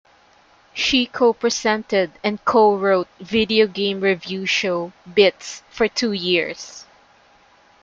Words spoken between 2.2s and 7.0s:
and co-wrote video game review show "Bits" for two years.